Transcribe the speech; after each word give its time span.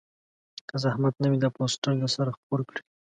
که 0.67 0.75
زحمت 0.83 1.13
نه 1.23 1.27
وي 1.31 1.37
دا 1.43 1.49
پوسټر 1.55 1.93
درسره 2.01 2.35
خپور 2.37 2.59
کړئ 2.69 2.81